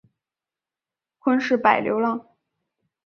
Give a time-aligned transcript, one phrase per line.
[1.19, 2.25] 昆士柏流浪